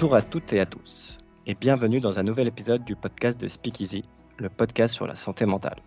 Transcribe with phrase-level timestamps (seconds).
[0.00, 3.48] Bonjour à toutes et à tous, et bienvenue dans un nouvel épisode du podcast de
[3.48, 4.04] Speakeasy,
[4.36, 5.82] le podcast sur la santé mentale.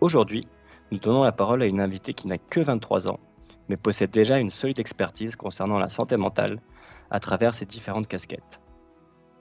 [0.00, 0.40] Aujourd'hui,
[0.90, 3.20] nous donnons la parole à une invitée qui n'a que 23 ans,
[3.68, 6.58] mais possède déjà une solide expertise concernant la santé mentale
[7.10, 8.62] à travers ses différentes casquettes.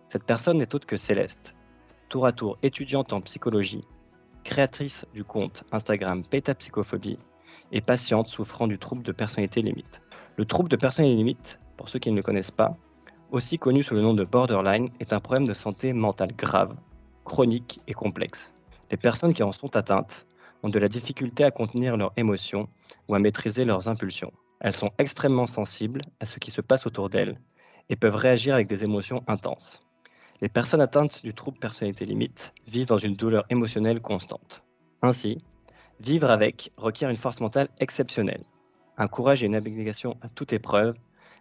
[0.10, 1.56] Cette personne n'est autre que Céleste,
[2.10, 3.86] tour à tour étudiante en psychologie,
[4.44, 7.20] créatrice du compte Instagram Pétapsychophobie
[7.72, 10.02] et patiente souffrant du trouble de personnalité limite.
[10.36, 12.76] Le trouble de personnalité limite, pour ceux qui ne le connaissent pas,
[13.34, 16.76] aussi connu sous le nom de borderline, est un problème de santé mentale grave,
[17.26, 18.52] chronique et complexe.
[18.92, 20.28] Les personnes qui en sont atteintes
[20.62, 22.70] ont de la difficulté à contenir leurs émotions
[23.08, 24.32] ou à maîtriser leurs impulsions.
[24.62, 27.40] Elles sont extrêmement sensibles à ce qui se passe autour d'elles
[27.90, 29.80] et peuvent réagir avec des émotions intenses.
[30.42, 34.62] Les personnes atteintes du trouble personnalité limite vivent dans une douleur émotionnelle constante.
[35.02, 35.40] Ainsi,
[36.00, 38.44] vivre avec requiert une force mentale exceptionnelle,
[38.98, 40.96] un courage et une abnégation à toute épreuve,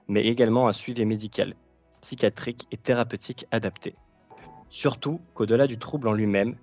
[0.08, 1.55] mais également un suivi médical
[2.03, 3.95] psychiatrique et thérapeutique adapté.
[4.69, 6.56] Surtout qu'au-delà du trouble en lui-même,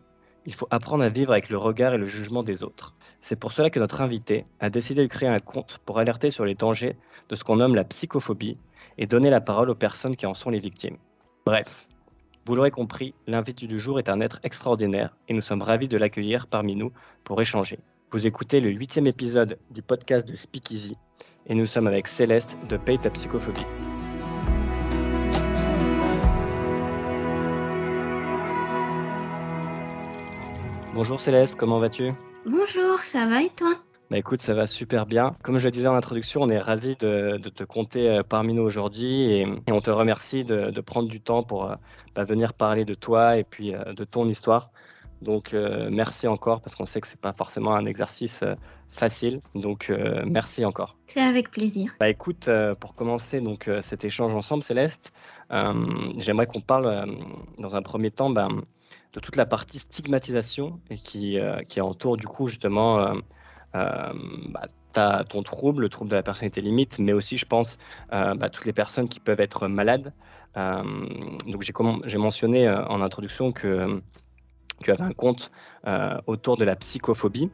[0.45, 2.95] il faut apprendre à vivre avec le regard et le jugement des autres.
[3.22, 6.45] C'est pour cela que notre invité a décidé de créer un compte pour alerter sur
[6.45, 6.95] les dangers
[7.30, 8.58] de ce qu'on nomme la psychophobie
[8.98, 10.98] et donner la parole aux personnes qui en sont les victimes.
[11.45, 11.88] Bref,
[12.45, 15.98] vous l'aurez compris, l'invité du jour est un être extraordinaire et nous sommes ravis de
[15.98, 16.92] l'accueillir parmi nous
[17.23, 17.80] pour échanger.
[18.12, 20.98] Vous écoutez le huitième épisode du podcast de Speakeasy
[21.45, 23.66] et nous sommes avec Céleste de Paye ta psychophobie.
[31.00, 32.11] Bonjour Céleste, comment vas-tu?
[32.45, 33.73] Bonjour, ça va et toi?
[34.11, 35.33] Bah écoute, ça va super bien.
[35.44, 38.64] Comme je le disais en introduction, on est ravis de, te compter euh, parmi nous
[38.64, 41.75] aujourd'hui et, on te remercie de, prendre du temps pour euh,
[42.16, 44.72] bah, venir parler de toi et puis euh, de ton histoire.
[45.22, 48.42] Donc merci encore parce qu'on sait que c'est pas forcément un exercice
[48.89, 49.42] facile.
[49.53, 49.92] Donc
[50.25, 50.95] merci encore.
[51.08, 51.92] C'est avec plaisir.
[52.00, 55.11] Bah écoute, pour commencer donc cet échange ensemble, Céleste,
[55.49, 57.17] j'aimerais qu'on parle
[57.58, 58.48] dans un premier temps bah,
[59.14, 63.14] de toute la partie stigmatisation et qui, euh, qui entoure du coup justement euh,
[63.75, 64.14] euh,
[64.49, 67.77] bah, ton trouble, le trouble de la personnalité limite, mais aussi je pense
[68.11, 70.14] bah, toutes les personnes qui peuvent être malades.
[70.55, 74.02] donc j'ai mentionné en introduction que
[74.84, 75.52] tu avais un compte
[76.28, 77.50] autour de la psychophobie.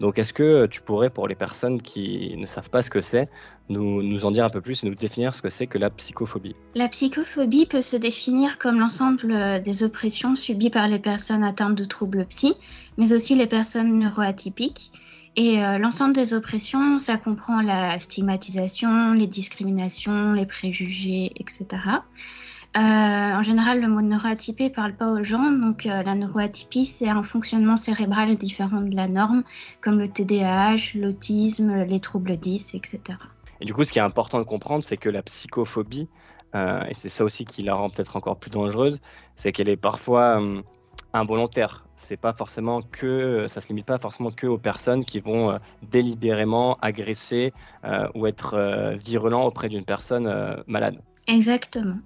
[0.00, 3.28] Donc, est-ce que tu pourrais, pour les personnes qui ne savent pas ce que c'est,
[3.68, 5.90] nous, nous en dire un peu plus et nous définir ce que c'est que la
[5.90, 6.54] psychophobie?
[6.74, 11.74] La psychophobie peut se définir comme l'ensemble euh, des oppressions subies par les personnes atteintes
[11.74, 12.54] de troubles psy,
[12.96, 14.92] mais aussi les personnes neuroatypiques.
[15.34, 21.66] Et euh, l'ensemble des oppressions, ça comprend la stigmatisation, les discriminations, les préjugés, etc.
[22.76, 26.84] Euh, en général, le mot neuroatypé ne parle pas aux gens, donc euh, la neuroatypie,
[26.84, 29.42] c'est un fonctionnement cérébral différent de la norme,
[29.80, 33.00] comme le TDAH, l'autisme, les troubles 10, etc.
[33.60, 36.08] Et du coup, ce qui est important de comprendre, c'est que la psychophobie,
[36.54, 39.00] euh, et c'est ça aussi qui la rend peut-être encore plus dangereuse,
[39.36, 40.40] c'est qu'elle est parfois
[41.14, 41.86] involontaire.
[41.96, 46.78] C'est pas forcément que, ça se limite pas forcément que aux personnes qui vont délibérément
[46.80, 47.52] agresser
[48.14, 51.00] ou être virulents auprès d'une personne malade.
[51.26, 51.96] Exactement.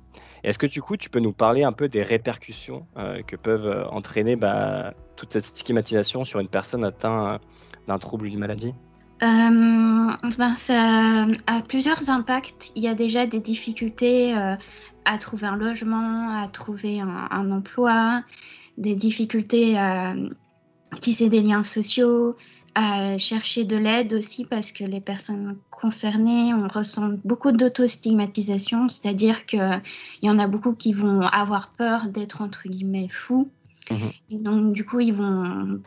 [0.45, 0.81] Est-ce que tu
[1.11, 5.45] peux nous parler un peu des répercussions euh, que peuvent euh, entraîner bah, toute cette
[5.45, 7.47] stigmatisation sur une personne atteinte euh,
[7.87, 8.75] d'un trouble ou d'une maladie?
[9.21, 10.17] Ben,
[10.57, 12.73] Ça a plusieurs impacts.
[12.75, 18.25] Il y a déjà des difficultés à trouver un logement, à trouver un emploi,
[18.79, 20.17] des difficultés à
[21.01, 22.37] tisser des liens sociaux,
[22.75, 29.47] à chercher de l'aide aussi parce que les personnes concernées on ressent beaucoup d'auto-stigmatisation, c'est-à-dire
[29.47, 29.83] qu'il
[30.23, 33.51] y en a beaucoup qui vont avoir peur d'être entre guillemets fous.
[33.91, 34.11] Mhm.
[34.31, 35.81] Et donc du coup, ils vont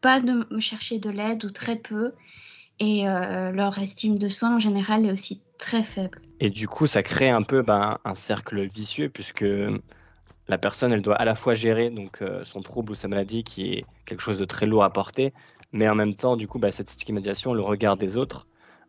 [0.00, 2.12] pas de chercher de l'aide ou très peu.
[2.78, 6.20] Et euh, leur estime de soi en général est aussi très faible.
[6.40, 9.46] Et du coup, ça crée un peu ben, un cercle vicieux puisque
[10.48, 13.42] la personne, elle doit à la fois gérer donc euh, son trouble ou sa maladie,
[13.42, 15.34] qui est quelque chose de très lourd à porter,
[15.72, 18.46] mais en même temps, du coup, bah, cette stigmatisation, le regard des autres.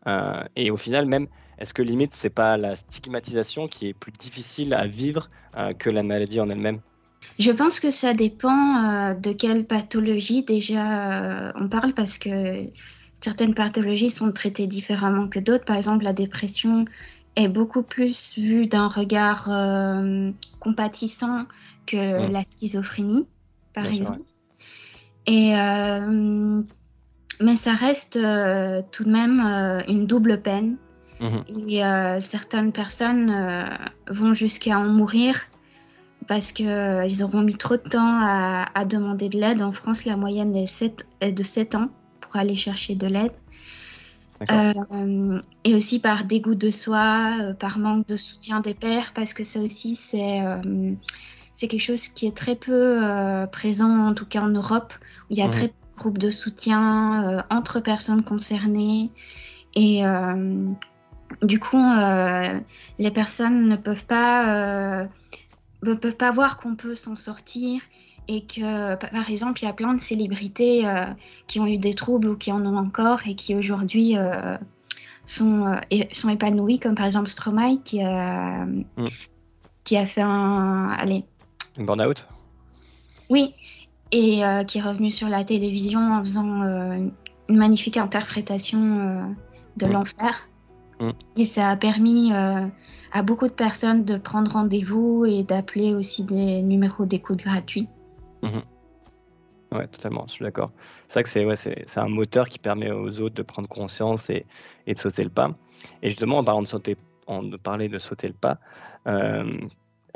[0.08, 1.28] Euh, et au final, même,
[1.60, 5.90] est-ce que limite, c'est pas la stigmatisation qui est plus difficile à vivre euh, que
[5.90, 6.80] la maladie en elle-même?
[7.40, 12.70] Je pense que ça dépend euh, de quelle pathologie déjà on parle parce que
[13.20, 15.66] certaines pathologies sont traitées différemment que d'autres.
[15.66, 16.86] Par exemple, la dépression
[17.36, 19.50] est beaucoup plus vue d'un regard
[20.60, 21.46] compatissant
[21.86, 22.32] que mmh.
[22.32, 23.26] la schizophrénie,
[23.74, 24.22] par exemple.
[25.28, 26.62] Et, euh,
[27.42, 30.78] mais ça reste euh, tout de même euh, une double peine.
[31.20, 31.44] Mhm.
[31.48, 31.82] Et
[32.22, 33.34] certaines personnes
[34.08, 35.36] vont jusqu'à en mourir
[36.28, 39.64] parce qu'ils auront mis trop de temps à, demander de l'aide.
[39.64, 41.90] En France, la moyenne est, est, de 7 ans
[42.22, 43.32] pour aller chercher de l'aide.
[45.64, 49.60] et aussi par dégoût de soi, par manque de soutien des pères, parce que ça
[49.60, 50.44] aussi, c'est
[51.58, 53.02] c'est quelque chose qui est très peu
[53.52, 54.94] présent, en tout cas en Europe,
[55.30, 55.52] où il y a mmh.
[55.52, 59.10] très peu de groupes de soutien entre personnes concernées.
[59.74, 60.04] Et
[61.42, 61.84] du coup,
[63.00, 65.08] les personnes ne peuvent pas,
[65.82, 67.82] ne peuvent pas voir qu'on peut s'en sortir
[68.28, 71.06] et que, par exemple, il y a plein de célébrités euh,
[71.48, 74.58] qui ont eu des troubles ou qui en ont encore et qui aujourd'hui euh,
[75.26, 78.84] sont, euh, sont épanouies, comme par exemple Stromae qui, mm.
[79.84, 80.90] qui a fait un.
[80.90, 81.24] Allez.
[81.86, 82.28] Burn-out?
[83.30, 83.54] Oui,
[84.12, 87.12] et qui est revenu sur la télévision en faisant une
[87.58, 89.36] magnifique interprétation
[89.76, 89.92] de mm.
[89.92, 90.50] l'enfer.
[91.00, 91.10] Mm.
[91.36, 92.32] Et ça a permis
[93.12, 97.88] à beaucoup de personnes de prendre rendez-vous et d'appeler aussi des numéros d'écoute gratuits.
[98.44, 98.62] Mhm.
[99.74, 100.72] Ouais, totalement, je suis d'accord.
[101.08, 104.46] C'est vrai que c'est ouais, un moteur qui permet aux autres de prendre conscience et,
[104.86, 105.52] et de sauter le pas.
[106.02, 106.96] Et justement, en parlant de, sauter,
[107.28, 108.60] en, de parler de sauter le pas,
[109.08, 109.58] euh,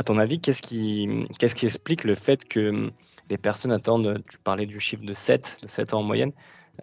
[0.02, 1.08] à ton avis, qu'est-ce qui,
[1.40, 2.92] explique le fait que
[3.30, 6.32] les personnes attendent, tu parlais du chiffre de 7, de 7 ans en moyenne,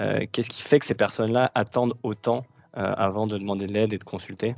[0.01, 3.93] euh, qu'est-ce qui fait que ces personnes-là attendent autant euh, avant de demander de l'aide
[3.93, 4.55] et de consulter?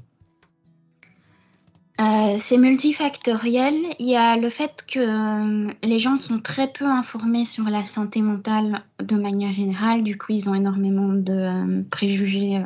[2.00, 3.74] Euh, c'est multifactoriel.
[3.98, 7.84] Il y a le fait que euh, les gens sont très peu informés sur la
[7.84, 10.02] santé mentale de manière générale.
[10.02, 12.62] Du coup, ils ont énormément de euh, préjugés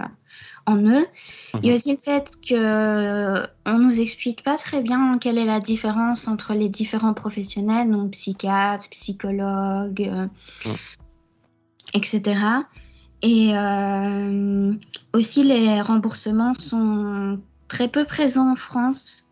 [0.66, 1.06] en eux.
[1.62, 1.74] Il y a mhm.
[1.74, 6.54] aussi le fait que on nous explique pas très bien quelle est la différence entre
[6.54, 10.10] les différents professionnels, donc psychiatres, psychologues,
[11.92, 12.22] etc.
[13.22, 13.52] Et
[15.12, 17.38] aussi, les remboursements sont
[17.68, 19.23] très peu présents en France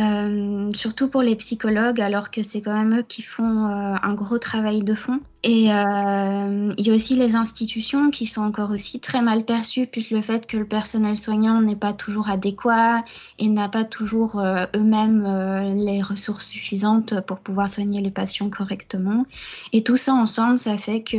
[0.00, 4.14] euh, surtout pour les psychologues, alors que c'est quand même eux qui font euh, un
[4.14, 5.20] gros travail de fond.
[5.44, 9.86] Et euh, il y a aussi les institutions qui sont encore aussi très mal perçues,
[9.86, 13.04] puisque le fait que le personnel soignant n'est pas toujours adéquat
[13.38, 14.42] et n'a pas toujours
[14.74, 19.26] eux-mêmes les ressources suffisantes pour pouvoir soigner les patients correctement.
[19.74, 21.18] Et tout ça ensemble, ça fait que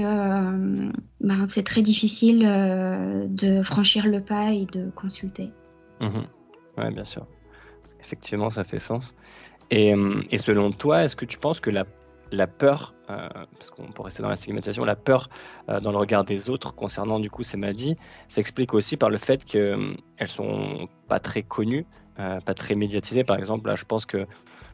[1.22, 5.51] ben, c'est très difficile de franchir le pas et de consulter.
[6.01, 6.22] Mmh
[6.77, 7.25] oui, bien sûr.
[8.06, 9.16] Effectivement, ça fait sens.
[9.72, 11.86] Et, euh, et selon toi, est-ce que tu penses que la,
[12.48, 15.30] peur, euh, parce qu'on peut rester dans la stigmatisation, la peur
[15.69, 17.96] euh, dans le regard des autres concernant du coup ces maladies,
[18.28, 21.86] s'explique aussi par le fait qu'elles ne sont pas très connues,
[22.16, 23.24] pas très médiatisées.
[23.24, 24.25] Par exemple, là, je pense que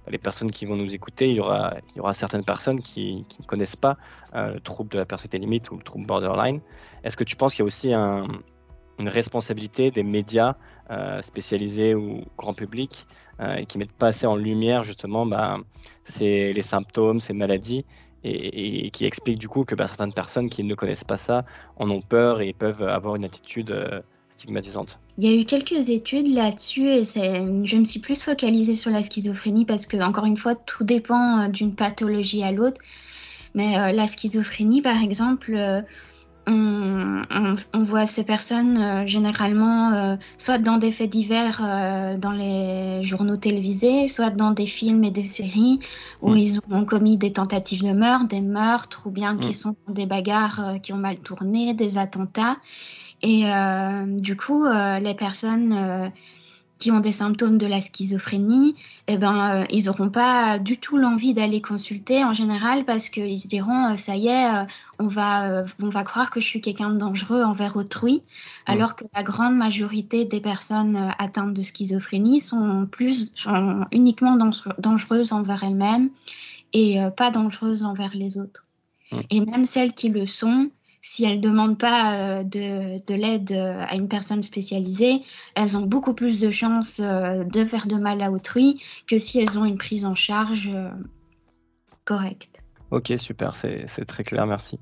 [0.07, 1.73] les personnes qui vont nous écouter, il y aura,
[2.13, 3.97] certaines personnes qui, qui ne connaissent pas
[4.33, 6.59] le trouble de la personnalité limite ou le trouble borderline.
[7.03, 8.27] Est-ce que tu penses qu'il y a aussi un,
[9.01, 10.55] une responsabilité des médias
[11.21, 13.05] spécialisés ou grand public
[13.41, 15.57] euh, qui mettent pas assez en lumière justement bah,
[16.19, 17.85] les symptômes, ces maladies,
[18.23, 21.43] et, qui expliquent du coup que bah, certaines personnes qui ne connaissent pas ça
[21.77, 24.99] en ont peur et peuvent avoir une attitude euh, stigmatisante.
[25.17, 29.01] Il y a eu quelques études là-dessus et je me suis plus focalisée sur la
[29.01, 32.79] schizophrénie parce que, encore une fois, tout dépend euh, d'une pathologie à l'autre.
[33.55, 35.83] Mais la schizophrénie, par exemple,
[36.47, 43.03] on, voit ces personnes euh, généralement euh, soit dans des faits divers euh, dans les
[43.03, 45.79] journaux télévisés, soit dans des films et des séries
[46.21, 46.37] où mm.
[46.37, 49.53] ils ont commis des tentatives de meurtre, des meurtres, ou bien qui mm.
[49.53, 52.57] sont des bagarres qui ont mal tourné, des attentats.
[53.23, 53.43] Et
[54.17, 56.11] du coup, les personnes
[56.81, 58.75] qui ont des symptômes de la schizophrénie,
[59.07, 63.39] eh ben, euh, ils n'auront pas du tout l'envie d'aller consulter en général parce qu'ils
[63.39, 64.63] se diront, euh, ça y est, euh,
[64.97, 68.23] on, va, on va croire que je suis quelqu'un de dangereux envers autrui,
[68.65, 74.35] alors que la grande majorité des personnes atteintes de schizophrénie sont, plus, sont uniquement
[74.79, 76.09] dangereuses envers elles-mêmes
[76.73, 78.65] et pas dangereuses envers les autres.
[79.29, 80.71] Et même celles qui le sont,
[81.01, 85.21] si elles ne demandent pas euh, de, l'aide euh, à une personne spécialisée,
[85.55, 89.39] elles ont beaucoup plus de chances euh, de faire de mal à autrui que si
[89.39, 90.71] elles ont une prise en charge
[92.05, 92.63] correcte.
[92.91, 94.79] Ok, super, c'est très clair, merci.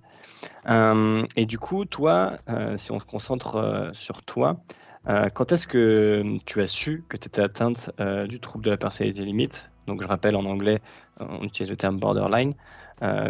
[1.35, 2.39] et du coup, toi,
[2.75, 4.61] si on se concentre sur toi,
[5.05, 7.91] quand est-ce que tu as su que tu étais atteinte
[8.27, 9.69] du trouble de la personnalité limite?
[9.85, 10.81] Donc, je rappelle en anglais,
[11.19, 12.55] on utilise le terme borderline.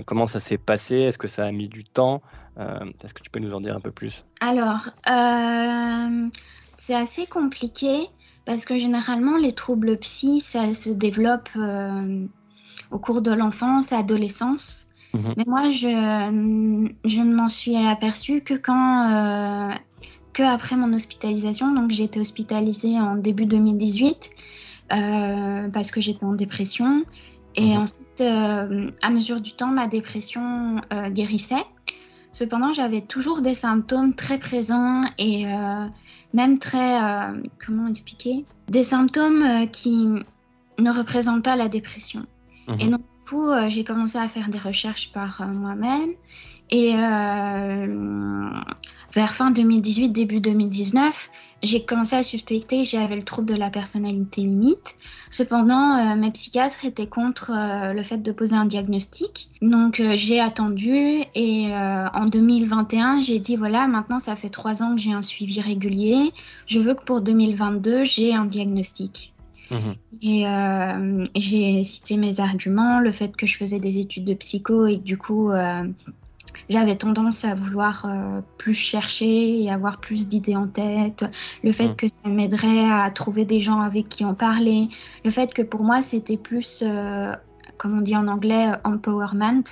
[0.05, 0.95] comment ça s'est passé?
[0.95, 2.21] Est-ce que ça a mis du temps?
[3.03, 4.23] Est-ce que tu peux nous en dire un peu plus?
[4.41, 6.27] Alors, euh,
[6.75, 8.07] c'est assez compliqué
[8.45, 12.25] parce que généralement, les troubles psy, ça se développe euh,
[12.91, 14.87] au cours de l'enfance, adolescence.
[15.13, 15.33] Mhm.
[15.37, 15.87] Mais moi, je,
[17.05, 19.75] je ne m'en suis aperçue que quand,
[20.33, 21.73] que après mon hospitalisation.
[21.73, 24.29] Donc, j'ai été hospitalisée en début 2018
[24.89, 27.03] parce que j'étais en dépression.
[27.55, 27.81] Et mhm.
[27.81, 31.65] ensuite, à mesure du temps, ma dépression guérissait.
[32.39, 35.43] Cependant, j'avais toujours des symptômes très présents et
[36.33, 36.97] même très,
[37.65, 40.07] comment expliquer, des symptômes qui
[40.79, 42.25] ne représentent pas la dépression.
[42.79, 42.91] Et mhm.
[42.91, 46.11] donc, du coup, j'ai commencé à faire des recherches par moi-même
[46.71, 48.49] et euh,
[49.13, 51.29] vers fin 2018, début 2019,
[51.63, 54.95] j'ai commencé à suspecter que j'avais le trouble de la personnalité limite.
[55.29, 59.49] Cependant, euh, mes psychiatres étaient contre euh, le fait de poser un diagnostic.
[59.61, 65.01] Donc, j'ai attendu et en 2021, j'ai dit voilà, maintenant ça fait trois ans que
[65.01, 66.31] j'ai un suivi régulier.
[66.65, 69.33] Je veux que pour 2022, j'ai un diagnostic.
[69.71, 69.95] Mhm.
[70.23, 70.45] Et
[71.35, 75.03] j'ai cité mes arguments, le fait que je faisais des études de psycho et que
[75.03, 75.51] du coup,
[76.69, 81.25] j'avais tendance à vouloir euh, plus chercher et avoir plus d'idées en tête.
[81.63, 81.95] Le fait mm.
[81.95, 84.87] que ça m'aiderait à trouver des gens avec qui en parler.
[85.25, 87.33] Le fait que pour moi, c'était plus, euh,
[87.77, 89.63] comme on dit en anglais, empowerment.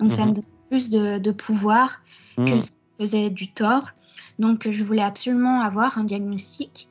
[0.00, 0.34] Donc ça me mm-hmm.
[0.34, 2.00] donnait plus de, pouvoir
[2.36, 2.60] que mm.
[2.60, 3.90] ça faisait du tort.
[4.38, 6.88] Donc je voulais absolument avoir un diagnostic.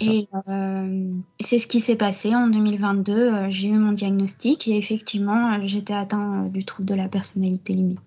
[0.00, 3.50] et euh, c'est ce qui s'est passé en 2022.
[3.50, 7.98] j'ai eu mon diagnostic et effectivement, j'étais atteint du trouble de la personnalité limite.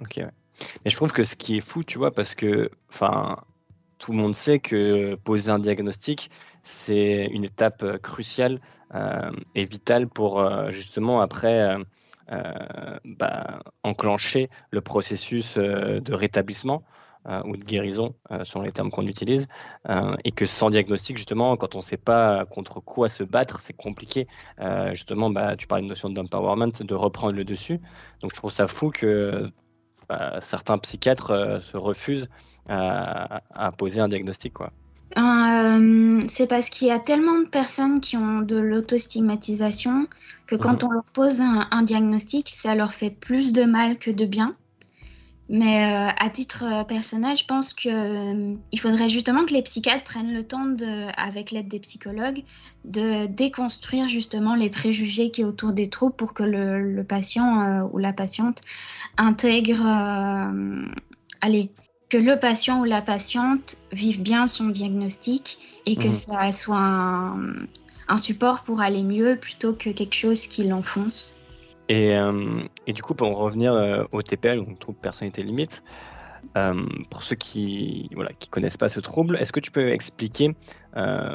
[0.00, 3.38] Ok, Mais je trouve que ce qui est fou, tu vois, parce que, enfin,
[3.98, 6.30] tout le monde sait que poser un diagnostic,
[6.62, 8.60] c'est une étape euh, cruciale
[8.94, 11.76] euh, et vitale pour euh, justement après
[13.04, 16.82] bah, enclencher le processus de rétablissement
[17.44, 18.14] ou de guérison,
[18.44, 19.46] selon les termes qu'on utilise,
[20.24, 23.72] et que sans diagnostic, justement, quand on ne sait pas contre quoi se battre, c'est
[23.72, 24.26] compliqué.
[24.92, 27.80] justement, bah, tu parlais de notion d'empowerment, de reprendre le dessus.
[28.20, 29.50] Donc, je trouve ça fou que
[30.40, 32.28] certains psychiatres euh, se refusent
[32.68, 33.40] à,
[33.78, 34.52] poser un diagnostic.
[34.52, 34.70] Quoi.
[35.16, 40.06] Euh, c'est parce qu'il y a tellement de personnes qui ont de l'autostigmatisation
[40.46, 40.88] que quand mhm.
[40.88, 44.54] on leur pose un, diagnostic, ça leur fait plus de mal que de bien.
[45.50, 50.04] Mais euh, à titre euh, personnel, je pense qu'il euh, faudrait justement que les psychiatres
[50.04, 52.42] prennent le temps, de, avec l'aide des psychologues,
[52.84, 58.12] de déconstruire justement les préjugés qui autour des troubles pour que le, patient ou la
[58.12, 58.60] patiente
[59.16, 59.82] intègre,
[61.40, 61.70] allez,
[62.10, 66.12] que le patient ou la patiente vive bien son diagnostic et que mmh.
[66.12, 67.54] ça soit un,
[68.08, 71.34] un support pour aller mieux plutôt que quelque chose qui l'enfonce.
[71.88, 75.82] Et, euh, et, du coup, pour en revenir euh, au TPL, donc trouble personnalité limite,
[76.56, 80.54] euh, pour ceux qui voilà qui connaissent pas ce trouble, est-ce que tu peux expliquer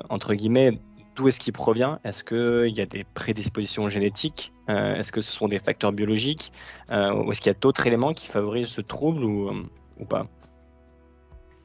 [0.09, 0.79] entre guillemets
[1.15, 1.99] d'où est-ce qu'il provient?
[2.03, 4.51] Est-ce qu'il y a des prédispositions génétiques?
[4.67, 6.51] Est-ce que ce sont des facteurs biologiques?
[6.89, 9.51] Ou est-ce qu'il y a d'autres éléments qui favorisent ce trouble ou,
[9.99, 10.27] ou pas?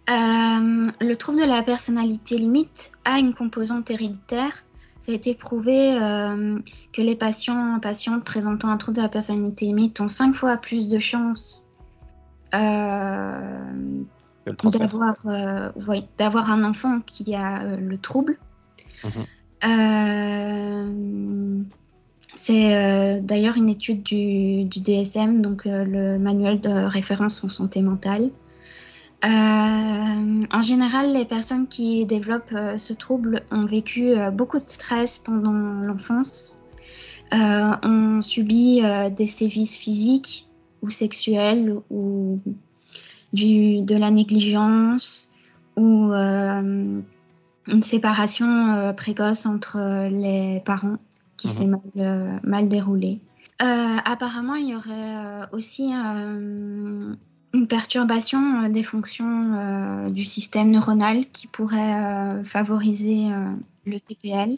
[0.09, 4.64] Le trouble de la personnalité limite a une composante héréditaire
[5.00, 6.58] ça a été prouvé euh,
[6.92, 10.88] que les patients patientes présentant un trouble de la personnalité limite ont cinq fois plus
[10.88, 11.66] de chances
[12.54, 14.02] euh,
[14.64, 15.70] d'avoir euh,
[16.16, 18.38] d'avoir un enfant qui a le trouble.
[19.04, 19.24] Mhm.
[22.34, 28.30] C'est d'ailleurs une étude du, du DSM, donc le manuel de référence en santé mentale.
[29.25, 34.62] Euh, en général, les personnes qui développent euh, ce trouble ont vécu euh, beaucoup de
[34.62, 36.56] stress pendant l'enfance,
[37.32, 38.80] ont subi
[39.14, 40.48] des sévices physiques
[40.80, 42.40] ou sexuels ou
[43.34, 45.34] du, de la négligence
[45.76, 47.02] ou une
[47.82, 50.96] séparation précoce entre les parents
[51.37, 51.52] qui mhm.
[51.52, 53.20] s'est mal, mal déroulée.
[53.58, 55.92] apparemment, il y aurait aussi
[57.54, 63.28] une perturbation euh, des fonctions euh, du système neuronal qui pourrait euh, favoriser
[63.84, 64.56] le TPL.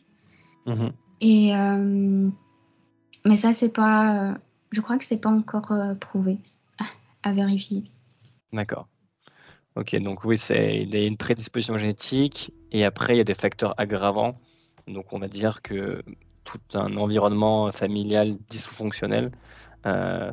[0.66, 0.92] Mhm.
[1.22, 1.52] Et,
[3.24, 4.34] mais ça, c'est pas.
[4.70, 6.38] je crois que c'est pas encore prouvé
[7.22, 7.84] à vérifier.
[8.52, 8.88] D'accord.
[9.76, 13.24] Ok, donc oui, c'est il y a une prédisposition génétique et après il y a
[13.24, 14.38] des facteurs aggravants.
[14.88, 16.02] Donc on va dire que
[16.44, 19.30] tout un environnement familial dysfonctionnel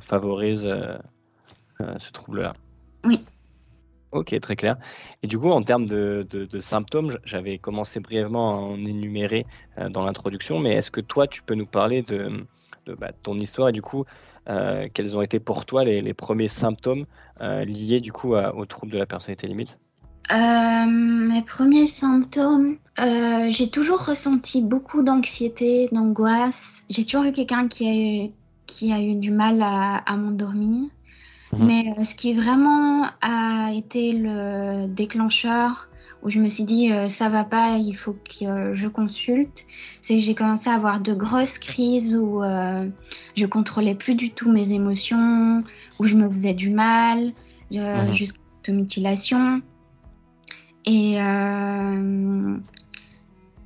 [0.01, 0.97] favorise euh,
[1.99, 2.53] ce trouble-là.
[3.03, 3.23] Oui.
[4.11, 4.77] Ok, très clair.
[5.21, 9.45] Et du coup, en termes de, symptômes, j'avais commencé brièvement à en énumérer
[9.77, 12.45] euh, dans l'introduction, mais est-ce que toi, tu peux nous parler de,
[12.97, 14.05] bah, ton histoire et du coup,
[14.49, 17.05] euh, quels ont été pour toi les, premiers symptômes
[17.41, 19.77] liés du coup au trouble de la personnalité limite?
[20.29, 22.77] Mes premiers symptômes,
[23.49, 26.85] j'ai toujours ressenti beaucoup d'anxiété, d'angoisse.
[26.89, 28.31] J'ai toujours eu quelqu'un qui a eu,
[28.65, 30.89] qui a eu du mal à m'endormir.
[31.53, 31.65] Mhm.
[31.65, 35.89] Mais euh, ce qui vraiment a été le déclencheur
[36.23, 39.65] où je me suis dit euh, ça va pas, il faut que euh, je consulte,
[40.01, 42.41] c'est que j'ai commencé à avoir de grosses crises où
[43.35, 45.63] je contrôlais plus du tout mes émotions,
[45.99, 47.33] où je me faisais du mal,
[47.71, 48.11] mhm.
[48.11, 48.39] jusqu'à
[48.69, 49.61] mutilation.
[50.87, 52.57] Et euh,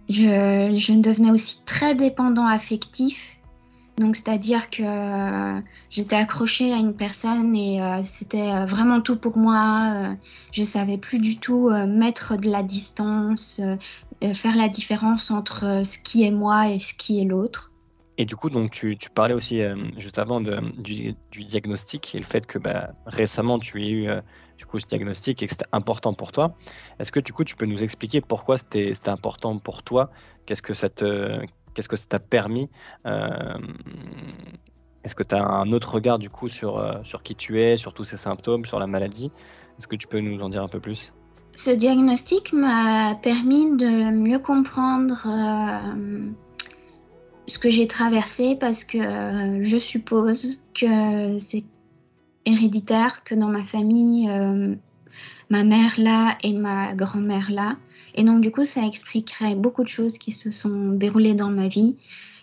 [0.09, 3.37] je, je devenais aussi très dépendant affectif.
[3.97, 9.37] Donc, c'est-à-dire que euh, j'étais accrochée à une personne et euh, c'était vraiment tout pour
[9.37, 10.15] moi.
[10.51, 13.61] je savais plus du tout mettre de la distance,
[14.33, 17.71] faire la différence entre ce qui est moi et ce qui est l'autre.
[18.17, 19.61] Et du coup, donc, tu, parlais aussi
[19.97, 24.07] juste avant du, diagnostic et le fait que bah, récemment tu as eu
[24.57, 26.55] du coup ce diagnostic et que c'était important pour toi.
[26.99, 30.11] Est-ce que du coup tu peux nous expliquer pourquoi c'était important pour toi?
[30.45, 31.41] Qu'est-ce que ça te
[31.73, 32.69] qu'est-ce que ça t'a permis
[33.05, 33.57] euh,
[35.03, 37.77] Est-ce que tu as un autre regard du coup sur, euh, sur qui tu es,
[37.77, 39.31] sur tous ces symptômes, sur la maladie?
[39.77, 41.13] Est-ce que tu peux nous en dire un peu plus?
[41.55, 46.31] Ce diagnostic m'a permis de mieux comprendre euh,
[47.47, 51.65] ce que j'ai traversé parce que je suppose que c'est
[52.45, 54.29] héréditaire que dans ma famille,
[55.51, 57.75] ma mère là et ma grand-mère là.
[58.15, 61.67] Et donc du coup, ça expliquerait beaucoup de choses qui se sont déroulées dans ma
[61.67, 61.97] vie,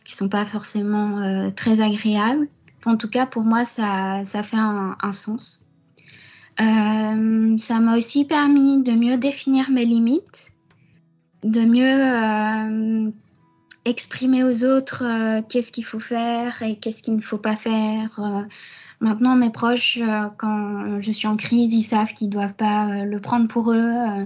[0.04, 2.46] qui sont pas forcément euh, très agréables.
[2.84, 5.66] En tout cas, pour moi, ça, ça fait un, sens.
[6.60, 10.52] Euh, ça m'a aussi permis de mieux définir mes limites,
[11.44, 13.12] de mieux
[13.84, 15.02] exprimer aux autres
[15.48, 18.20] qu'est-ce qu'il faut faire et qu'est-ce qu'il ne faut pas faire
[19.00, 22.88] Maintenant, mes proches, euh, quand je suis en crise, ils savent qu'ils ne doivent pas
[22.88, 24.24] euh, le prendre pour eux, euh,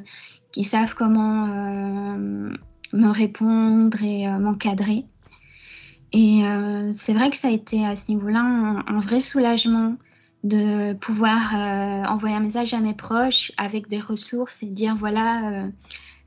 [0.50, 5.06] qu'ils savent comment me répondre et m'encadrer.
[6.12, 6.42] Et
[6.92, 8.40] c'est vrai que ça a été à ce niveau-là
[8.86, 9.96] un, vrai soulagement
[10.44, 11.54] de pouvoir
[12.10, 15.68] envoyer un message à mes proches avec des ressources et dire voilà,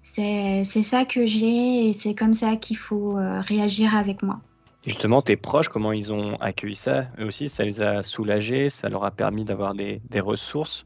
[0.01, 4.41] c'est ça que j'ai et c'est comme ça qu'il faut réagir avec moi
[4.86, 7.06] justement, tes proches, comment ils ont accueilli ça?
[7.20, 10.86] Eux aussi, ça les a soulagés, ça leur a permis d'avoir des, ressources?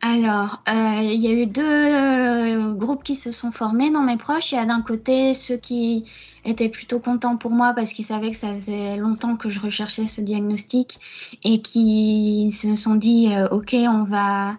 [0.00, 4.16] Alors, euh, il y a eu deux euh, groupes qui se sont formés dans mes
[4.16, 4.52] proches.
[4.52, 6.04] Il y a d'un côté ceux qui
[6.44, 10.06] étaient plutôt contents pour moi parce qu'ils savaient que ça faisait longtemps que je recherchais
[10.06, 10.98] ce diagnostic
[11.42, 14.52] et qui se sont dit euh, ok on va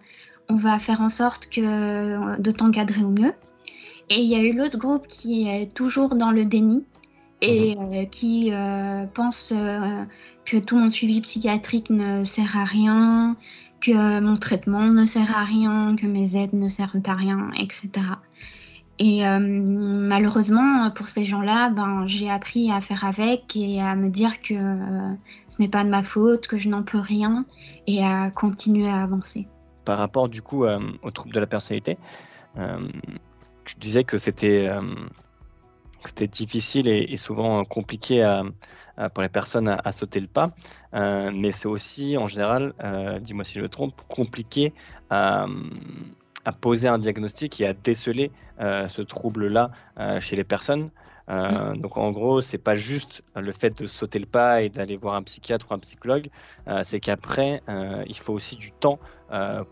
[0.49, 3.33] on va faire en sorte que de t'encadrer au mieux.
[4.09, 6.83] Et il y a eu l'autre groupe qui est toujours dans le déni
[7.41, 7.93] et mhm.
[7.93, 10.03] euh, qui euh, pense euh,
[10.45, 13.35] que tout mon suivi psychiatrique ne sert à rien,
[13.81, 17.91] que mon traitement ne sert à rien, que mes aides ne servent à rien, etc.
[19.01, 24.41] Et malheureusement, pour ces gens-là, ben, j'ai appris à faire avec et à me dire
[24.41, 24.55] que
[25.47, 27.45] ce n'est pas de ma faute, que je n'en peux rien
[27.87, 29.47] et à continuer à avancer.
[29.85, 31.97] Par rapport du coup aux troubles de la personnalité,
[33.63, 34.69] tu disais que c'était
[36.05, 38.23] c'était difficile et, souvent compliqué
[39.13, 40.49] pour les personnes à, sauter le pas.
[40.93, 44.73] Euh, mais c'est aussi, en général, euh, dis-moi si je me trompe, compliqué
[45.09, 45.45] à,
[46.61, 49.71] poser un diagnostic et à déceler euh, ce trouble-là
[50.19, 50.89] chez les personnes.
[51.27, 51.77] Mm.
[51.77, 55.13] Donc en gros, c'est pas juste le fait de sauter le pas et d'aller voir
[55.13, 56.29] un psychiatre ou un psychologue,
[56.81, 57.61] c'est qu'après,
[58.07, 58.99] il faut aussi du temps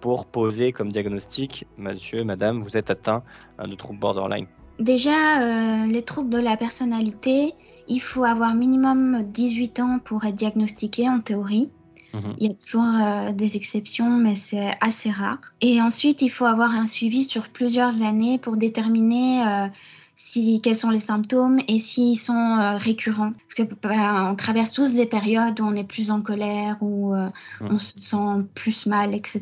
[0.02, 3.24] pour poser comme diagnostic, monsieur, madame, vous êtes atteint
[3.60, 4.46] de trouble borderline.
[4.80, 7.54] Déjà, euh, les troubles de la personnalité,
[7.88, 11.70] il faut avoir minimum 18 ans pour être diagnostiqué en théorie.
[12.14, 12.36] Mhm.
[12.40, 15.40] Il y a toujours euh, des exceptions, mais c'est assez rare.
[15.62, 19.68] Et ensuite, il faut avoir un suivi sur plusieurs années pour déterminer euh,
[20.16, 23.34] si, quels sont les symptômes et s'ils sont récurrents.
[23.34, 27.16] Parce que bah, on traverse tous des périodes où on est plus en colère, où
[27.62, 29.42] on se sent plus mal, etc.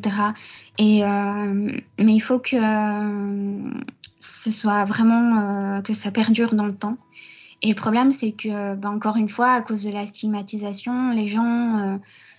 [0.78, 2.56] Et, mais il faut que
[4.20, 6.96] ce soit vraiment euh, que ça perdure dans le temps.
[7.62, 11.28] Et le problème, c'est que, ben, encore une fois, à cause de la stigmatisation, les
[11.28, 11.96] gens euh,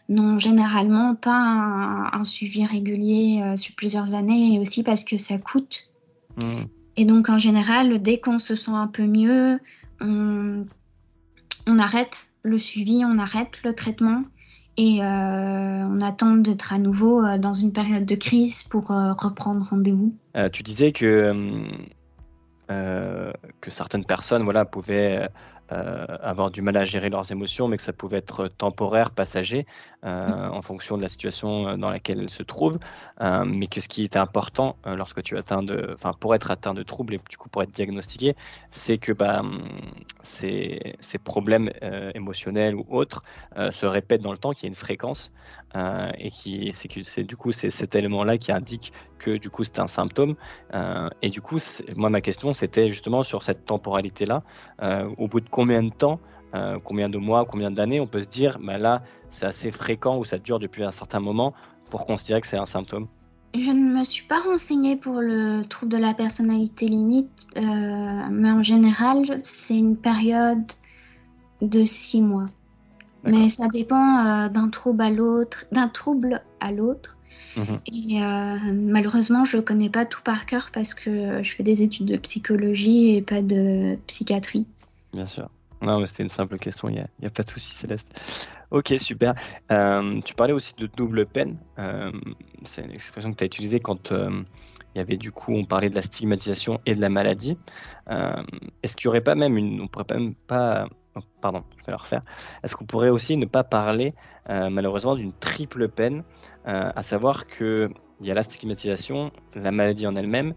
[0.09, 5.37] n'ont généralement pas un, suivi régulier euh, sur plusieurs années, et aussi parce que ça
[5.37, 5.89] coûte.
[6.37, 6.63] Mmh.
[6.97, 9.59] Et donc, en général, dès qu'on se sent un peu mieux,
[9.99, 10.65] on,
[11.67, 14.23] on arrête le suivi, on arrête le traitement
[14.77, 20.13] et on attend d'être à nouveau dans une période de crise pour reprendre rendez-vous.
[20.37, 21.65] Euh, tu disais que,
[22.69, 25.29] euh, que certaines personnes voilà, pouvaient
[25.71, 29.65] euh, avoir du mal à gérer leurs émotions, mais que ça pouvait être temporaire, passager,
[30.06, 32.80] euh, en fonction de la situation euh, dans laquelle elles se trouvent.
[33.19, 36.84] mais que ce qui était important lorsque tu atteins de, enfin, pour être atteint de
[36.84, 38.36] troubles et du coup pour être diagnostiqué,
[38.71, 39.41] c'est que bah,
[40.23, 41.71] ces, ces problèmes
[42.13, 43.23] émotionnels ou autres
[43.71, 45.32] se répètent dans le temps, qu'il y a une fréquence
[46.17, 49.87] et qui, c'est du coup c'est cet élément-là qui indique que du coup c'est un
[49.87, 50.35] symptôme.
[51.21, 51.57] et du coup,
[51.95, 54.43] moi ma question c'était justement sur cette temporalité-là.
[55.17, 56.19] au bout de combien de temps,
[56.55, 60.17] euh, combien de mois, combien d'années on peut se dire, bah là, c'est assez fréquent
[60.17, 61.53] ou ça dure depuis un certain moment
[61.89, 63.07] pour considérer que c'est un symptôme?
[63.53, 68.51] Je ne me suis pas renseignée pour le trouble de la personnalité limite, euh, mais
[68.51, 70.71] en général, c'est une période
[71.61, 72.45] de six mois.
[73.23, 77.17] Mais ça dépend euh, d'un trouble à l'autre, d'un trouble à l'autre.
[77.56, 77.80] Mhm.
[77.88, 81.84] Et euh, malheureusement, je ne connais pas tout par cœur parce que je fais des
[81.84, 84.65] études de psychologie et pas de psychiatrie.
[85.13, 85.49] Bien sûr.
[85.82, 88.08] Non, mais c'était une simple question, il n'y a, pas de souci, Céleste.
[88.71, 89.36] Ok, super.
[89.71, 91.58] Euh, tu parlais aussi de double peine.
[91.77, 92.12] Euh,
[92.65, 94.43] c'est une expression que tu as utilisée quand euh,
[94.95, 97.58] il y avait du coup, on parlait de la stigmatisation et de la maladie.
[98.82, 99.82] Est-ce qu'il n'y aurait pas même une.
[99.82, 100.88] On pourrait même pas.
[101.17, 102.21] Oh, pardon, je vais le refaire.
[102.63, 104.13] Est-ce qu'on pourrait aussi ne pas parler,
[104.47, 106.23] malheureusement, d'une triple peine,
[106.65, 107.89] à savoir qu'il
[108.21, 110.53] y a la stigmatisation, la maladie en elle-même,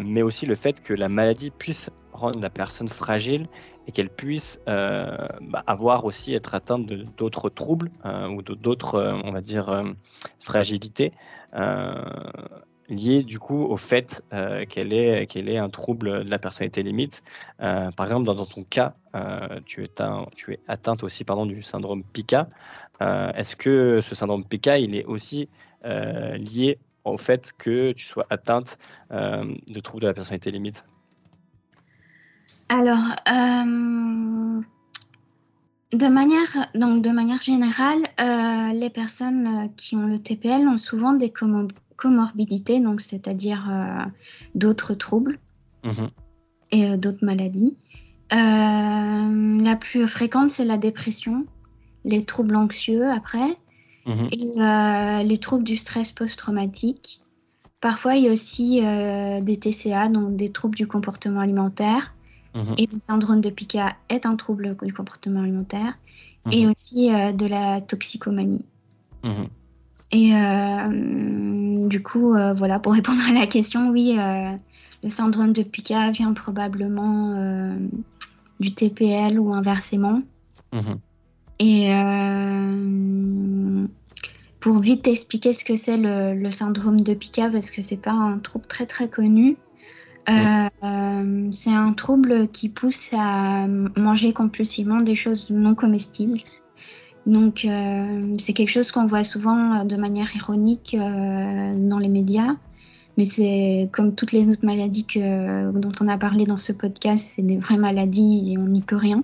[0.00, 3.48] mais aussi le fait que la maladie puisse rendre la personne fragile
[3.86, 9.18] et qu'elle puisse euh, bah, avoir aussi être atteinte d'autres troubles euh, ou d'autres, euh,
[9.24, 9.84] on va dire,
[10.40, 11.12] fragilités
[12.88, 14.22] liées du coup au fait
[14.68, 17.22] qu'elle ait, qu'elle ait un trouble de la personnalité limite.
[17.58, 18.94] par exemple, dans, ton cas,
[19.66, 19.90] tu, es
[20.34, 22.48] tu es atteinte aussi pardon, du syndrome PICA.
[23.00, 25.48] est-ce que ce syndrome PICA, il est aussi
[25.84, 28.78] lié au fait que tu sois atteinte
[29.10, 30.84] de troubles de la personnalité limite?
[32.68, 34.60] Alors, euh,
[35.92, 40.76] de, manière, donc de manière générale, euh, les personnes euh, qui ont le TPL ont
[40.76, 41.30] souvent des
[41.98, 43.70] comorbidités, donc c'est-à-dire
[44.54, 45.38] d'autres troubles
[45.84, 46.08] mhm.
[46.70, 47.76] et d'autres maladies.
[48.30, 51.44] la plus fréquente, c'est la dépression,
[52.04, 53.58] les troubles anxieux après,
[54.06, 54.28] mhm.
[54.32, 57.20] et les troubles du stress post-traumatique.
[57.80, 62.14] Parfois, il y a aussi des TCA, donc des troubles du comportement alimentaire,
[62.54, 62.74] Mhm.
[62.78, 65.98] Et le syndrome de Pica est un trouble du comportement alimentaire
[66.50, 68.64] et aussi euh, de la toxicomanie.
[70.10, 74.16] Et euh, du coup, euh, voilà, pour répondre à la question, oui,
[75.02, 77.76] le syndrome de Pica vient probablement
[78.60, 80.22] du TPL ou inversement.
[81.60, 81.90] Et
[84.60, 88.12] pour vite expliquer ce que c'est le, le, syndrome de Pica, parce que c'est pas
[88.12, 89.56] un trouble très très connu,
[90.28, 96.40] euh, c'est un trouble qui pousse à manger compulsivement des choses non comestibles.
[97.28, 102.56] Donc, euh, c'est quelque chose qu'on voit souvent de manière ironique euh, dans les médias.
[103.16, 107.42] Mais c'est comme toutes les autres maladies dont on a parlé dans ce podcast, c'est
[107.42, 109.22] des vraies maladies et on n'y peut rien.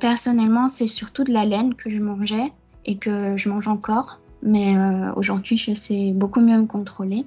[0.00, 2.52] personnellement, c'est surtout de la laine que je mangeais
[2.84, 4.20] et que je mange encore.
[4.42, 4.74] Mais
[5.16, 7.24] aujourd'hui, je sais beaucoup mieux me contrôler.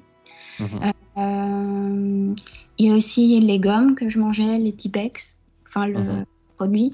[0.59, 0.91] Mhm.
[1.17, 2.33] Euh,
[2.77, 5.37] il y a aussi les gommes que je mangeais, les Tipex,
[5.67, 6.25] enfin le mhm.
[6.57, 6.91] produit.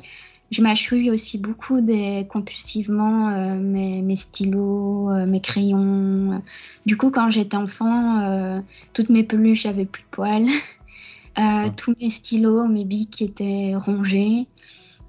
[0.51, 6.41] Je mâchouille aussi beaucoup des, compulsivement euh, mes, mes, stylos, euh, mes crayons.
[6.86, 8.62] Du coup, quand j'étais enfant,
[8.93, 10.47] toutes mes peluches avaient plus de poils.
[11.38, 11.75] Mhm.
[11.75, 14.47] Tous mes stylos, mes bics étaient rongés.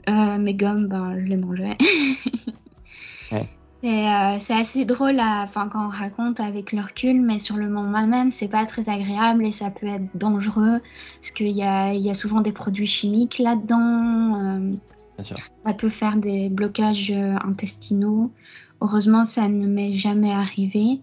[0.06, 1.74] mes gommes, ben, je les mangeais.
[3.32, 3.48] ouais.
[3.84, 8.04] Euh, c'est assez drôle enfin, quand on raconte avec le recul, mais sur le moment
[8.08, 10.80] même, c'est pas très agréable et ça peut être dangereux
[11.20, 14.78] parce qu'il y a, y a, souvent des produits chimiques là-dedans.
[15.18, 15.22] Euh,
[15.64, 18.32] ça peut faire des blocages euh, intestinaux.
[18.80, 21.00] Heureusement, ça ne m'est jamais arrivé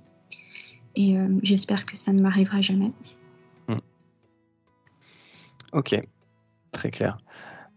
[0.97, 2.93] et j'espère que ça ne m'arrivera jamais.
[3.67, 3.79] Hmm.
[5.73, 5.99] Ok,
[6.71, 7.17] très clair.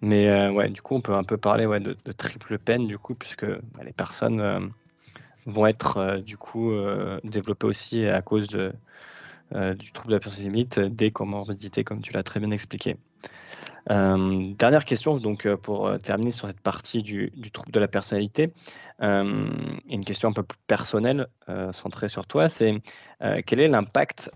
[0.01, 3.17] Mais ouais, du coup, on peut un peu parler ouais, de, triple peine, du coup,
[3.17, 4.71] puisque bah, les personnes
[5.49, 8.73] vont être euh, du coup euh, développés aussi à cause de,
[9.55, 12.97] euh, du trouble de la personnalité limite, des comorbidités, comme tu l'as très bien expliqué.
[13.89, 18.53] Dernière question, donc pour terminer sur cette partie du, du trouble de la personnalité,
[19.01, 21.27] une question un peu plus personnelle,
[21.73, 22.75] centrée sur toi, c'est
[23.47, 24.31] quel est l'impact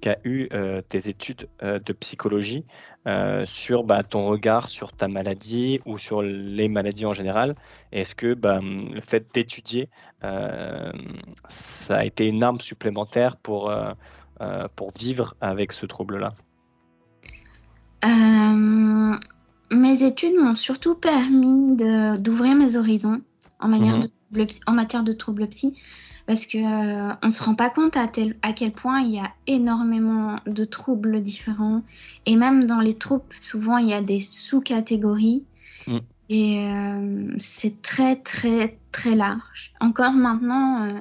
[0.00, 0.48] qu'a eu
[0.88, 2.64] tes études de psychologie
[3.46, 7.56] sur bah, ton regard sur ta maladie ou sur les maladies en général?
[7.90, 9.88] Est-ce que bah, le fait d'étudier,
[10.22, 13.72] ça a été une arme supplémentaire pour,
[14.76, 16.32] pour vivre avec ce trouble-là?
[18.02, 21.76] Mes études m'ont surtout permis
[22.18, 23.20] d'ouvrir mes horizons
[23.60, 25.76] en, manière mmh de, en matière de troubles psy
[26.30, 28.06] parce qu'on euh, ne se rend pas compte à,
[28.42, 31.82] à quel point il y a énormément de troubles différents.
[32.24, 35.42] Et même dans les troubles, souvent, il y a des sous-catégories.
[35.88, 35.98] Mm.
[36.28, 39.72] Et euh, c'est très, très, très large.
[39.80, 41.00] Encore maintenant, euh,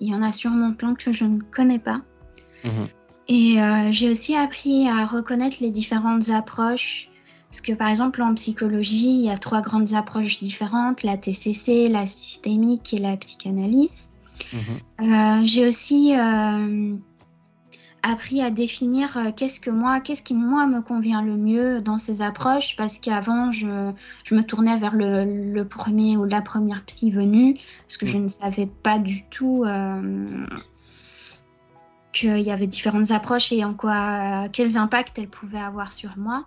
[0.00, 2.02] il y en a sûrement plein que je ne connais pas.
[2.64, 2.88] Mm-hmm.
[3.28, 3.56] Et
[3.90, 7.10] j'ai aussi appris à reconnaître les différentes approches.
[7.50, 11.88] Parce que par exemple, en psychologie, il y a trois grandes approches différentes, la TCC,
[11.88, 14.08] la systémique et la psychanalyse.
[14.52, 15.44] Mhm.
[15.44, 16.14] J'ai aussi
[18.06, 21.96] appris à définir euh, qu'est-ce que moi, qu'est-ce qui moi me convient le mieux dans
[21.96, 27.56] ces approches, parce qu'avant je, me tournais vers le, premier ou la première psy venue,
[27.82, 28.22] parce que je mm.
[28.22, 30.46] ne savais pas du tout euh,
[32.18, 36.44] qu'il y avait différentes approches et en quoi, quels impacts elles pouvaient avoir sur moi.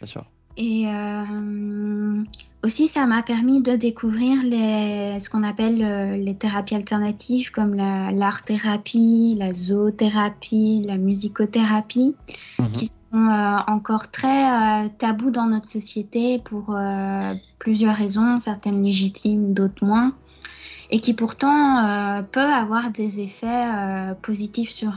[0.00, 0.24] Bien sûr.
[0.58, 2.22] Et euh,
[2.64, 7.74] aussi, ça m'a permis de découvrir les, ce qu'on appelle euh, les thérapies alternatives comme
[7.74, 12.14] l'art-thérapie, la, zoothérapie, la musicothérapie,
[12.58, 12.72] mhm.
[12.72, 16.74] qui sont euh, encore très tabous dans notre société pour
[17.58, 20.14] plusieurs raisons, certaines légitimes, d'autres moins,
[20.90, 23.66] et qui pourtant peuvent avoir des effets
[24.22, 24.92] positifs sur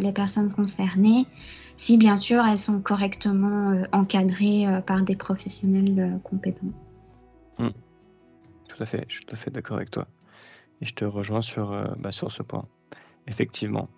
[0.00, 1.26] les personnes concernées
[1.78, 6.66] si bien sûr elles sont correctement euh, encadrées euh, par des professionnels euh, compétents.
[7.58, 7.70] Hmm.
[8.68, 10.06] Tout à fait, je suis tout à fait d'accord avec toi.
[10.80, 12.64] Et je te rejoins sur, bah, sur ce point.
[13.26, 13.88] Effectivement.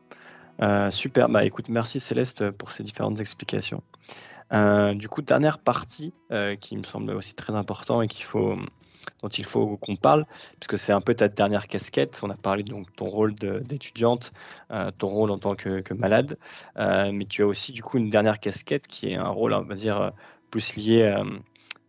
[0.90, 3.82] super, bah écoute, merci Céleste pour ces différentes explications.
[4.94, 6.14] du coup, dernière partie
[6.60, 8.56] qui me semble aussi très important et qu'il faut
[9.22, 10.26] dont il faut qu'on parle,
[10.58, 12.20] puisque c'est un peu ta dernière casquette.
[12.22, 14.32] On a parlé donc ton rôle d'étudiante,
[14.70, 16.38] euh, ton rôle en tant que, malade,
[16.78, 19.62] euh, mais tu as aussi du coup une dernière casquette qui est un rôle, on
[19.62, 20.12] va dire,
[20.50, 21.14] plus lié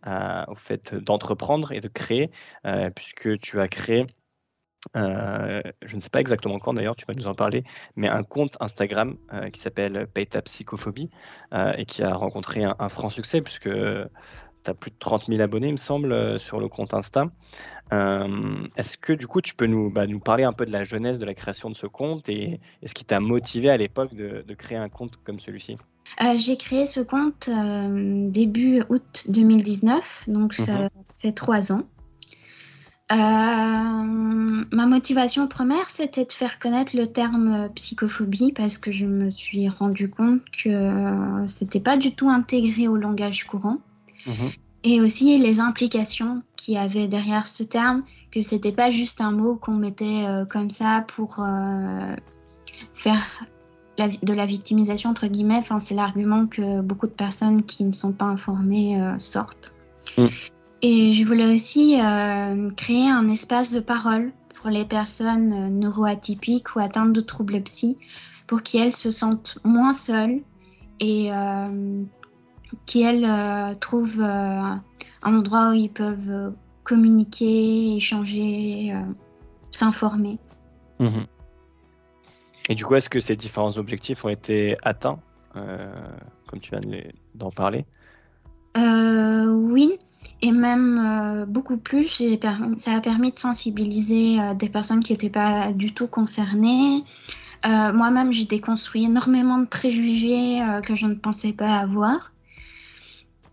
[0.08, 2.32] euh, au fait d'entreprendre et de créer,
[2.96, 4.08] puisque tu as créé
[4.96, 7.64] je ne sais pas exactement quand d'ailleurs, tu vas nous en parler,
[7.96, 9.16] mais un compte Instagram
[9.54, 11.12] qui s'appelle Paytap Psychophobie
[11.78, 13.70] et qui a rencontré un, un franc succès puisque
[14.64, 17.26] tu as plus de 30 000 abonnés, il me semble, euh, sur le compte Insta.
[17.94, 20.84] Euh, est-ce que du coup, tu peux nous, bah, nous parler un peu de la
[20.84, 24.54] jeunesse de la création de ce compte et, ce qui t'a motivé à l'époque de,
[24.54, 25.76] créer un compte comme celui-ci?
[26.24, 27.50] Euh, J'ai créé ce compte
[28.32, 30.90] début août 2019, donc ça mhm.
[31.20, 31.84] fait trois ans.
[33.10, 39.68] ma motivation première, c'était de faire connaître le terme psychophobie parce que je me suis
[39.68, 43.80] rendu compte que c'était pas du tout intégré au langage courant.
[44.26, 44.52] Mhm.
[44.84, 49.32] Et aussi les implications qu'il y avait derrière ce terme, que c'était pas juste un
[49.32, 52.16] mot qu'on mettait euh, comme ça pour euh,
[52.94, 53.22] faire
[53.98, 55.58] de la victimisation entre guillemets.
[55.58, 59.76] Enfin, c'est l'argument que beaucoup de personnes qui ne sont pas informées euh, sortent.
[60.18, 60.26] Mm.
[60.84, 62.00] Et je voulais aussi
[62.76, 68.00] créer un espace de parole pour les personnes neuroatypiques ou atteintes de troubles psy,
[68.48, 70.42] pour qu'elles se sentent moins seules
[71.00, 71.30] et
[72.86, 74.76] qui, elles, euh, trouvent euh,
[75.24, 76.52] un endroit où ils peuvent euh,
[76.84, 78.94] communiquer, échanger,
[79.72, 80.38] s'informer.
[81.00, 81.26] Mhm.
[82.70, 85.20] Et du coup, est-ce que ces différents objectifs ont été atteints,
[85.54, 86.82] comme tu viens
[87.36, 87.86] d'en parler?
[88.76, 89.98] Oui,
[90.42, 92.24] et même beaucoup plus.
[92.78, 97.04] Ça a permis de sensibiliser des personnes qui n'étaient pas du tout concernées.
[97.64, 102.32] Moi-même, j'ai déconstruit énormément de préjugés que je ne pensais pas avoir.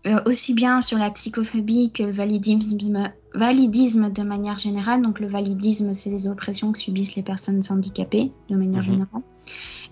[0.07, 5.01] Euh, aussi bien sur la psychophobie que le validisme, validisme de manière générale.
[5.01, 8.91] Donc le validisme, c'est les oppressions que subissent les personnes handicapées de manière mhm.
[8.91, 9.21] générale.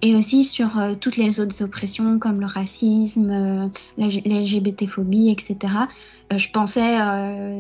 [0.02, 3.68] Et aussi sur euh, toutes les autres oppressions comme le racisme, euh,
[3.98, 5.74] la, l'LGBT-phobie, etc.
[6.34, 6.98] je pensais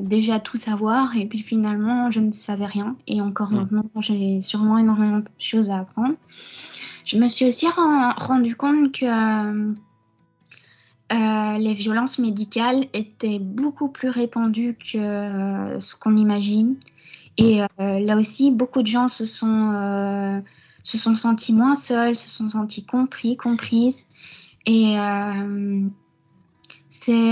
[0.04, 2.96] déjà tout savoir et puis finalement je ne savais rien.
[3.08, 3.58] Et encore mhm.
[3.58, 6.16] maintenant, j'ai sûrement énormément de choses à apprendre.
[7.06, 7.66] Je me suis aussi
[8.18, 9.06] rendu compte que
[11.14, 16.76] euh, les violences médicales étaient beaucoup plus répandues que euh, ce qu'on imagine.
[17.38, 20.42] Et euh, là aussi, beaucoup de gens se sont,
[20.84, 24.06] se sont sentis moins seuls, se sont sentis compris, comprises.
[24.66, 24.96] Et
[26.90, 27.32] c'est...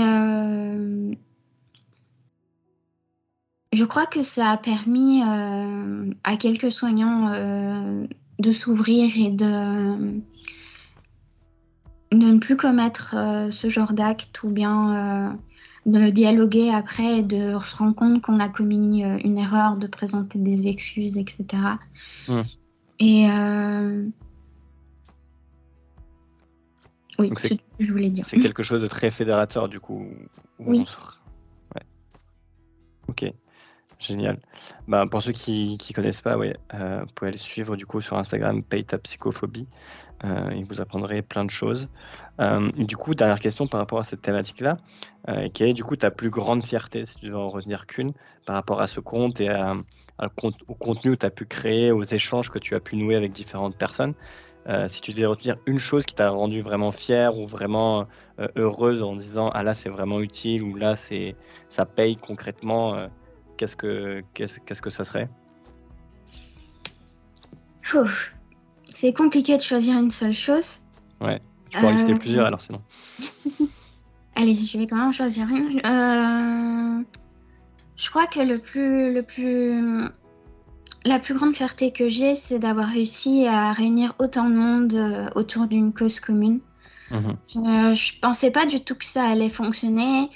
[3.72, 7.30] je crois que ça a permis à quelques soignants
[8.38, 10.22] de s'ouvrir et de
[12.12, 15.30] de ne plus commettre euh, ce genre d'acte ou bien euh,
[15.86, 19.86] de dialoguer après et de se rendre compte qu'on a commis euh, une erreur, de
[19.86, 21.46] présenter des excuses, etc.
[22.98, 24.12] Et hmm.
[27.18, 28.24] oui, c'est ce que je voulais dire.
[28.24, 30.06] C'est quelque chose de très fédérateur du coup.
[30.58, 30.84] Oui.
[31.74, 31.82] Ouais.
[33.08, 33.32] Ok.
[33.98, 34.38] Génial.
[34.88, 38.18] Bah, pour ceux qui ne connaissent pas, ouais, vous pouvez aller suivre du coup sur
[38.18, 39.66] Instagram Payta Psychophobie.
[40.24, 41.88] Euh, vous apprendrait plein de choses.
[42.40, 44.78] Euh, du coup, dernière question par rapport à cette thématique-là.
[45.28, 48.12] Euh, quelle est du coup ta plus grande fierté, si tu veux en retenir qu'une,
[48.46, 49.50] par rapport à ce compte et
[50.68, 53.32] au contenu que tu as pu créer, aux échanges que tu as pu nouer avec
[53.32, 54.14] différentes personnes
[54.88, 58.06] si tu devais retenir une chose qui t'a rendu vraiment fière ou vraiment
[58.56, 60.96] heureuse en disant ah là c'est vraiment utile ou là
[61.68, 63.08] ça paye concrètement,
[63.56, 65.28] qu'est-ce que qu'est-ce que ça serait?
[68.92, 70.80] C'est compliqué de choisir une seule chose.
[71.20, 71.40] Ouais,
[71.70, 72.82] je peux en lister plusieurs alors sinon.
[74.34, 75.80] Allez, je vais quand même choisir une.
[77.96, 80.10] Je crois que le plus, le plus,
[81.06, 85.66] la plus grande fierté que j'ai, c'est d'avoir réussi à réunir autant de monde autour
[85.66, 86.60] d'une cause commune.
[87.10, 87.36] Mhm.
[87.48, 90.28] Je, ne pensais pas du tout que ça allait fonctionner.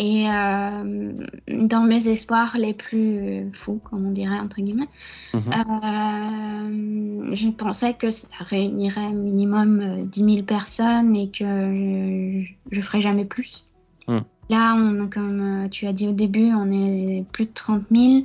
[0.00, 1.12] Et euh,
[1.46, 4.88] dans mes espoirs les plus fous, comme on dirait, entre guillemets,
[5.34, 5.42] mhm.
[5.42, 12.80] euh, je pensais que ça réunirait minimum 10 euh, 000 personnes et que je ne
[12.80, 13.66] ferais jamais plus.
[14.08, 14.22] Mhm.
[14.48, 18.24] Là, on, comme tu as dit au début, on est plus de 30 000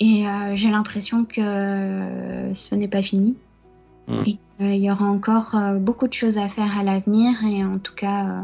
[0.00, 1.40] et j'ai l'impression que
[2.52, 3.36] ce n'est pas fini.
[4.26, 7.94] Et il y aura encore beaucoup de choses à faire à l'avenir et en tout
[7.94, 8.42] cas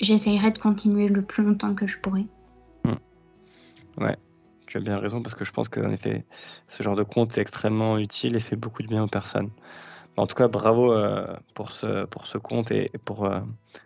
[0.00, 2.26] j'essayerai de continuer le plus longtemps que je pourrai.
[2.84, 4.02] Hmm.
[4.02, 4.16] Ouais,
[4.66, 6.24] tu as bien raison parce que je pense qu'en effet,
[6.68, 9.50] ce genre de compte est extrêmement utile et fait beaucoup de bien aux personnes.
[10.16, 13.40] En tout cas, bravo euh, pour, ce, pour ce compte et pour euh,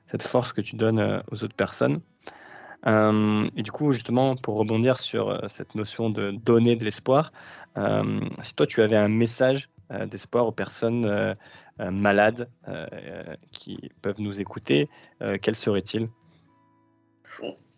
[0.06, 2.00] cette force que tu donnes euh, aux autres personnes.
[2.86, 7.32] et du coup, justement, pour rebondir sur cette notion de donner de l'espoir,
[8.42, 11.34] si toi tu avais un message d'espoir aux personnes
[11.78, 12.86] euh, malades euh,
[13.52, 14.88] qui peuvent nous écouter,
[15.20, 16.08] euh, quel serait-il?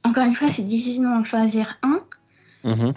[0.05, 2.05] Encore une fois, c'est difficile d'en choisir un.
[2.63, 2.93] Mhm.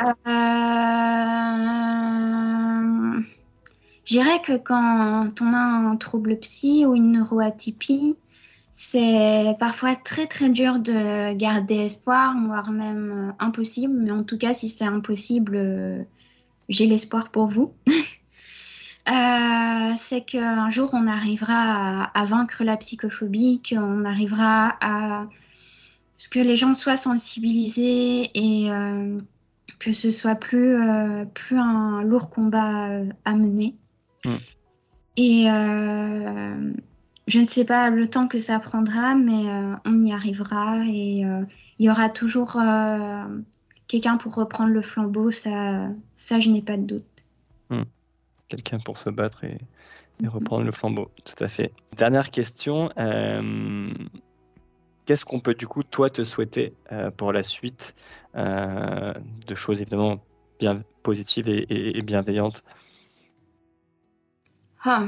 [4.05, 8.15] Je dirais que quand on a un trouble psy ou une neuroatypie,
[8.73, 13.95] c'est parfois très très dur de garder espoir, voire même impossible.
[13.95, 16.05] Mais en tout cas, si c'est impossible,
[16.69, 17.73] j'ai l'espoir pour vous.
[19.09, 25.27] Euh, c'est qu'un jour on arrivera à, vaincre la psychophobie, qu'on arrivera à
[26.17, 29.19] ce que les gens soient sensibilisés et euh,
[29.79, 32.89] que ce soit plus, euh, plus un lourd combat
[33.25, 33.75] à mener.
[34.23, 34.35] Mm.
[35.17, 35.45] Et
[37.27, 39.43] je ne sais pas le temps que ça prendra, mais
[39.85, 41.21] on y arrivera et
[41.79, 42.57] il y aura toujours
[43.87, 47.23] quelqu'un pour reprendre le flambeau, ça, ça je n'ai pas de doute.
[47.69, 47.83] Mm
[48.51, 49.57] quelqu'un pour se battre et,
[50.21, 50.29] mhm.
[50.29, 51.09] reprendre le flambeau.
[51.23, 51.73] Tout à fait.
[51.97, 52.91] Dernière question.
[52.97, 53.89] Euh,
[55.05, 57.95] qu'est-ce qu'on peut du coup, toi, te souhaiter euh, pour la suite
[58.35, 59.13] euh,
[59.47, 60.23] de choses évidemment
[60.59, 62.63] bien positives et, bienveillantes?
[64.83, 65.07] Ah,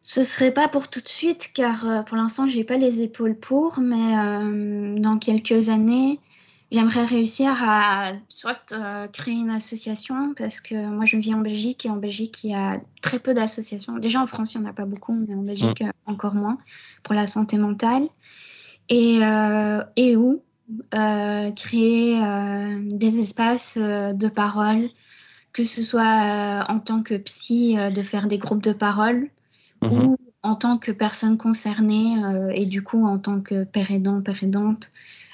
[0.00, 3.80] Ce serait pas pour tout de suite, car pour l'instant, j'ai pas les épaules pour,
[3.80, 4.14] mais
[5.00, 6.20] dans quelques années,
[6.72, 11.84] J'aimerais réussir à soit euh, créer une association parce que moi je vis en Belgique
[11.84, 13.98] et en Belgique il y a très peu d'associations.
[13.98, 15.90] Déjà en France il n'y en a pas beaucoup, mais en Belgique mm.
[16.06, 16.58] encore moins
[17.02, 18.04] pour la santé mentale.
[18.88, 20.42] Et, euh, et où
[20.94, 22.20] euh, créer
[22.82, 24.88] des espaces de parole,
[25.52, 29.28] que ce soit en tant que psy de faire des groupes de parole
[29.82, 30.04] mm-hmm.
[30.04, 32.16] ou en tant que personne concernée
[32.54, 34.90] et du coup en tant que père aidant, père aidante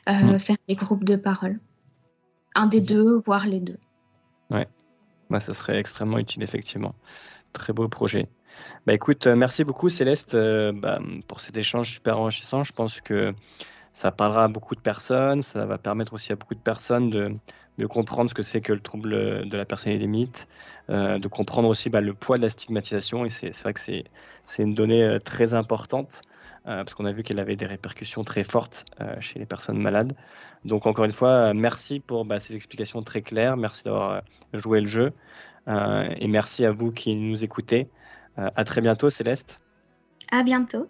[0.08, 1.58] euh, faire des groupes de parole.
[2.54, 3.78] Un des deux, voire les deux.
[4.50, 4.68] Ouais,
[5.30, 6.94] bah, ça serait extrêmement utile, effectivement.
[7.52, 8.28] Très beau projet.
[8.86, 12.62] Bah, écoute, euh, merci beaucoup Céleste euh, bah, pour cet échange super enrichissant.
[12.62, 13.34] Je pense que
[13.92, 17.34] ça parlera à beaucoup de personnes, ça va permettre aussi à beaucoup de personnes de,
[17.78, 20.48] de comprendre ce que c'est que le trouble de la personnalité des mythes,
[20.88, 23.24] de comprendre aussi bah, le poids de la stigmatisation.
[23.24, 26.22] Et c'est vrai que c'est une donnée très importante.
[26.68, 29.78] Euh, parce qu'on a vu qu'elle avait des répercussions très fortes euh, chez les personnes
[29.78, 30.14] malades.
[30.64, 34.80] Donc encore une fois, euh, merci pour bah, ces explications très claires, merci d'avoir joué
[34.80, 35.12] le jeu,
[35.68, 37.88] et merci à vous qui nous écoutez.
[38.36, 39.58] à très bientôt, Céleste.
[40.30, 40.88] À bientôt.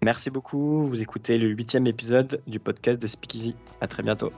[0.00, 0.86] Merci beaucoup.
[0.86, 3.56] Vous écoutez le huitième épisode du podcast de Speakeasy.
[3.80, 4.30] À très bientôt.